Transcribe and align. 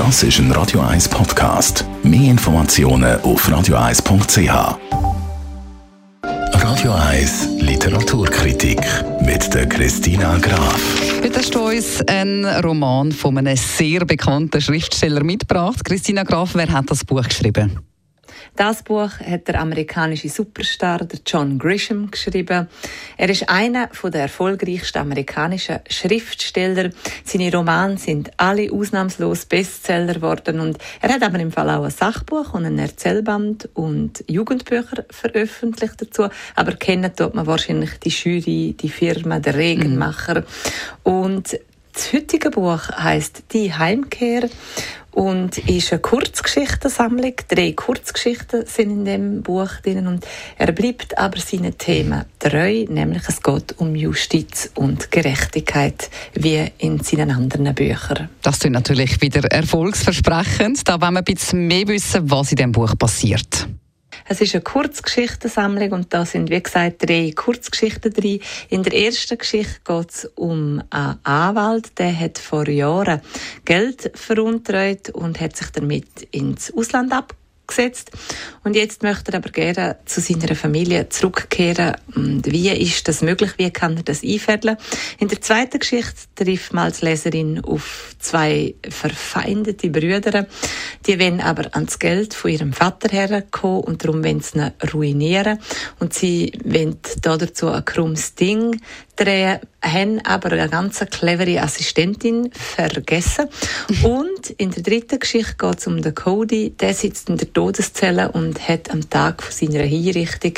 Das 0.00 0.22
ist 0.22 0.38
ein 0.38 0.50
Radio 0.52 0.80
1 0.80 1.10
Podcast. 1.10 1.84
Mehr 2.02 2.30
Informationen 2.30 3.20
auf 3.20 3.46
radio1.ch. 3.46 4.78
Radio 6.22 6.92
1 6.92 7.48
Literaturkritik 7.60 8.80
mit 9.20 9.52
der 9.52 9.68
Christina 9.68 10.38
Graf. 10.38 10.80
Heute 11.22 11.38
hast 11.38 11.54
du 11.54 11.68
uns 11.68 12.00
einen 12.08 12.46
Roman 12.46 13.12
von 13.12 13.36
einem 13.36 13.54
sehr 13.54 14.06
bekannten 14.06 14.62
Schriftsteller 14.62 15.22
mitgebracht. 15.22 15.84
Christina 15.84 16.22
Graf, 16.22 16.54
wer 16.54 16.72
hat 16.72 16.90
das 16.90 17.04
Buch 17.04 17.24
geschrieben? 17.24 17.78
Das 18.56 18.82
Buch 18.82 19.10
hat 19.20 19.48
der 19.48 19.60
amerikanische 19.60 20.28
Superstar 20.28 21.06
John 21.26 21.58
Grisham 21.58 22.10
geschrieben. 22.10 22.68
Er 23.16 23.28
ist 23.28 23.48
einer 23.48 23.88
der 24.04 24.22
erfolgreichsten 24.22 24.98
amerikanischen 24.98 25.78
Schriftsteller. 25.88 26.90
Seine 27.24 27.52
Romane 27.52 27.96
sind 27.98 28.30
alle 28.36 28.70
ausnahmslos 28.70 29.46
Bestseller 29.46 30.14
geworden 30.14 30.60
und 30.60 30.78
er 31.00 31.14
hat 31.14 31.22
aber 31.22 31.38
im 31.38 31.52
Fall 31.52 31.70
auch 31.70 31.84
ein 31.84 31.90
Sachbuch 31.90 32.54
und 32.54 32.66
ein 32.66 32.78
Erzählband 32.78 33.68
und 33.74 34.24
Jugendbücher 34.26 35.04
veröffentlicht 35.10 36.02
dazu. 36.02 36.28
Aber 36.54 36.72
kennen 36.72 37.14
tut 37.14 37.34
man 37.34 37.46
wahrscheinlich 37.46 37.98
die 38.00 38.10
Jury, 38.10 38.76
die 38.78 38.88
Firma, 38.88 39.38
der 39.38 39.54
Regenmacher. 39.54 40.40
Mhm. 40.40 40.44
Und 41.02 41.58
das 41.92 42.12
heutige 42.12 42.50
Buch 42.50 42.88
heißt 42.90 43.44
Die 43.52 43.74
Heimkehr 43.74 44.48
und 45.12 45.58
ist 45.58 45.92
eine 45.92 46.00
Kurzgeschichtensammlung. 46.00 47.34
Drei 47.48 47.72
Kurzgeschichten 47.72 48.66
sind 48.66 48.90
in 48.90 49.04
dem 49.04 49.42
Buch 49.42 49.70
drin 49.82 50.06
und 50.06 50.26
er 50.58 50.72
bleibt 50.72 51.18
aber 51.18 51.38
seinen 51.38 51.76
Themen 51.76 52.24
treu, 52.38 52.84
nämlich 52.88 53.22
es 53.28 53.42
geht 53.42 53.78
um 53.78 53.94
Justiz 53.94 54.70
und 54.74 55.10
Gerechtigkeit 55.10 56.10
wie 56.34 56.70
in 56.78 57.00
seinen 57.00 57.30
anderen 57.30 57.74
Büchern. 57.74 58.28
Das 58.42 58.58
ist 58.58 58.70
natürlich 58.70 59.20
wieder 59.20 59.44
erfolgsversprechend. 59.50 60.88
Da 60.88 61.00
wollen 61.00 61.14
wir 61.14 61.18
ein 61.18 61.24
bisschen 61.24 61.66
mehr 61.66 61.88
wissen, 61.88 62.30
was 62.30 62.52
in 62.52 62.56
dem 62.56 62.72
Buch 62.72 62.96
passiert. 62.98 63.68
Es 64.32 64.40
ist 64.40 64.54
eine 64.54 64.62
Kurzgeschichtensammlung 64.62 65.90
und 65.90 66.14
da 66.14 66.24
sind, 66.24 66.50
wie 66.50 66.62
gesagt, 66.62 67.02
drei 67.02 67.32
Kurzgeschichten 67.34 68.12
drin. 68.12 68.38
In 68.68 68.84
der 68.84 68.94
ersten 68.94 69.36
Geschichte 69.36 69.80
geht 69.84 70.10
es 70.10 70.24
um 70.36 70.80
einen 70.88 71.18
Anwalt, 71.24 71.98
der 71.98 72.16
hat 72.16 72.38
vor 72.38 72.68
Jahren 72.68 73.22
Geld 73.64 74.12
veruntreut 74.14 75.10
und 75.10 75.40
hat 75.40 75.56
sich 75.56 75.70
damit 75.70 76.28
ins 76.30 76.72
Ausland 76.72 77.12
abgegeben 77.12 77.39
gesetzt. 77.70 78.10
Und 78.62 78.76
jetzt 78.76 79.02
möchte 79.02 79.32
er 79.32 79.38
aber 79.38 79.50
gerne 79.50 79.96
zu 80.04 80.20
seiner 80.20 80.54
Familie 80.54 81.08
zurückkehren. 81.08 81.96
Und 82.14 82.44
wie 82.50 82.68
ist 82.68 83.08
das 83.08 83.22
möglich? 83.22 83.52
Wie 83.56 83.70
kann 83.70 83.96
er 83.96 84.02
das 84.02 84.22
einfädeln? 84.22 84.76
In 85.18 85.28
der 85.28 85.40
zweiten 85.40 85.78
Geschichte 85.78 86.28
trifft 86.34 86.74
man 86.74 86.84
als 86.84 87.00
Leserin 87.00 87.64
auf 87.64 88.14
zwei 88.18 88.74
verfeindete 88.88 89.88
Brüder. 89.88 90.46
Die 91.06 91.18
wollen 91.18 91.40
aber 91.40 91.74
ans 91.74 91.98
Geld 91.98 92.34
von 92.34 92.50
ihrem 92.50 92.72
Vater 92.72 93.08
herkommen 93.08 93.84
und 93.84 94.04
darum 94.04 94.22
wollen 94.22 94.40
sie 94.40 94.58
ihn 94.58 94.72
ruinieren. 94.92 95.58
Und 95.98 96.12
sie 96.12 96.52
wollen 96.64 96.98
dazu 97.22 97.68
ein 97.68 97.84
krummes 97.84 98.34
Ding 98.34 98.80
drehen, 99.16 99.60
haben 99.82 100.20
aber 100.24 100.52
eine 100.52 100.68
ganz 100.68 101.00
clevere 101.10 101.62
Assistentin 101.62 102.50
vergessen. 102.52 103.48
Und 104.02 104.50
in 104.56 104.70
der 104.70 104.82
dritten 104.82 105.18
Geschichte 105.18 105.54
geht 105.58 105.78
es 105.78 105.86
um 105.86 106.00
den 106.00 106.14
Cody. 106.14 106.74
Der 106.78 106.94
sitzt 106.94 107.28
in 107.28 107.36
der 107.36 107.52
Todeszelle 107.52 108.30
und 108.32 108.68
hat 108.68 108.90
am 108.90 109.08
Tag 109.08 109.42
von 109.42 109.52
seiner 109.52 109.84
Hinrichtung 109.84 110.54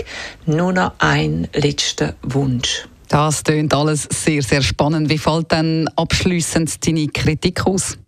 nur 0.47 0.73
noch 0.73 0.93
einen 0.99 1.49
letzten 1.55 2.13
Wunsch. 2.23 2.87
Das 3.09 3.45
klingt 3.45 3.75
alles 3.75 4.09
sehr, 4.11 4.43
sehr 4.43 4.63
spannend. 4.63 5.11
Wie 5.11 5.19
fällt 5.19 5.53
dann 5.53 5.87
abschließend 5.97 6.87
deine 6.87 7.09
Kritik 7.09 7.67
aus? 7.67 7.99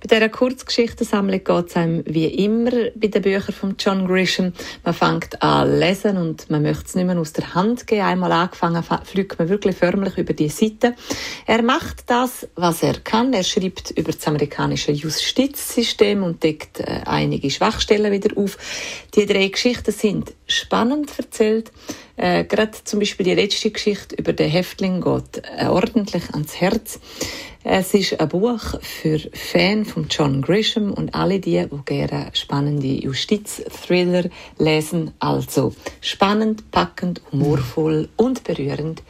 Bei 0.00 0.16
dieser 0.16 0.28
Kurzgeschichtensammlung 0.28 1.44
geht 1.44 1.66
es 1.68 1.76
einem 1.76 2.02
wie 2.06 2.26
immer 2.26 2.70
bei 2.94 3.08
den 3.08 3.22
Büchern 3.22 3.54
von 3.54 3.74
John 3.78 4.06
Grisham. 4.06 4.52
Man 4.84 4.94
fängt 4.94 5.42
an 5.42 5.78
lesen 5.78 6.16
und 6.16 6.48
man 6.48 6.62
möchte 6.62 6.84
es 6.86 6.94
nicht 6.94 7.06
mehr 7.06 7.18
aus 7.18 7.32
der 7.32 7.54
Hand 7.54 7.86
geben. 7.86 8.02
Einmal 8.02 8.32
angefangen, 8.32 8.82
fliegt 9.04 9.38
man 9.38 9.48
wirklich 9.48 9.76
förmlich 9.76 10.16
über 10.16 10.32
die 10.32 10.48
Seite. 10.48 10.94
Er 11.46 11.62
macht 11.62 12.04
das, 12.06 12.48
was 12.54 12.82
er 12.82 13.00
kann. 13.00 13.32
Er 13.32 13.44
schreibt 13.44 13.90
über 13.90 14.12
das 14.12 14.26
amerikanische 14.26 14.92
Justizsystem 14.92 16.22
und 16.22 16.42
deckt 16.42 16.80
äh, 16.80 17.02
einige 17.04 17.50
Schwachstellen 17.50 18.12
wieder 18.12 18.36
auf. 18.36 18.56
Die 19.14 19.26
drei 19.26 19.48
Geschichten 19.48 19.92
sind 19.92 20.32
spannend 20.46 21.10
erzählt. 21.18 21.70
Äh, 22.16 22.44
Gerade 22.44 22.72
zum 22.84 22.98
Beispiel 23.00 23.24
die 23.24 23.34
letzte 23.34 23.70
Geschichte 23.70 24.14
über 24.16 24.32
den 24.32 24.50
Häftling 24.50 25.00
geht 25.00 25.42
äh, 25.56 25.66
ordentlich 25.66 26.22
ans 26.32 26.60
Herz. 26.60 27.00
Es 27.62 27.92
ist 27.92 28.18
ein 28.18 28.28
Buch 28.28 28.80
für 28.80 29.18
Fans 29.34 29.90
von 29.90 30.06
John 30.08 30.40
Grisham 30.40 30.94
und 30.94 31.14
alle 31.14 31.40
die, 31.40 31.62
die 31.70 31.84
gerne 31.84 32.30
spannende 32.32 32.86
Justiz-Thriller 32.86 34.30
lesen. 34.58 35.10
Also 35.18 35.74
spannend, 36.00 36.70
packend, 36.70 37.20
humorvoll 37.30 38.08
und 38.16 38.44
berührend 38.44 39.02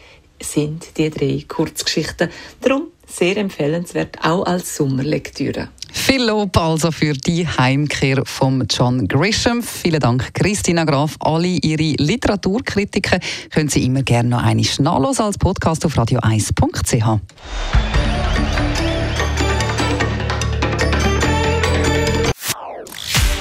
sind 0.43 0.97
die 0.97 1.11
drei 1.11 1.45
Kurzgeschichten. 1.47 2.29
Darum 2.61 2.89
sehr 3.07 3.37
empfehlenswert, 3.37 4.19
auch 4.23 4.45
als 4.45 4.77
Sommerlektüre. 4.77 5.69
Viel 5.93 6.25
Lob 6.25 6.57
also 6.57 6.91
für 6.91 7.13
die 7.13 7.47
Heimkehr 7.47 8.23
von 8.25 8.67
John 8.69 9.07
Grisham. 9.07 9.63
Vielen 9.63 10.01
Dank, 10.01 10.35
Christina 10.35 10.85
Graf. 10.85 11.17
Alle 11.21 11.47
Ihre 11.47 11.95
Literaturkritiken 12.03 13.21
können 13.51 13.69
Sie 13.69 13.85
immer 13.85 14.03
gerne 14.03 14.31
noch 14.31 14.43
einmal 14.43 14.67
nachlesen 14.79 15.25
als 15.25 15.39
Podcast 15.39 15.85
auf 15.85 15.97
radio1.ch. 15.97 17.21